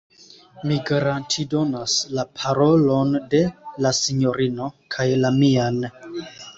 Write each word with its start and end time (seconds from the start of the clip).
Mi 0.69 0.77
garantidonas 0.89 1.99
la 2.21 2.25
parolon 2.41 3.15
de 3.37 3.45
la 3.87 3.95
sinjorino 4.03 4.75
kaj 4.97 5.11
la 5.25 5.37
mian. 5.41 5.83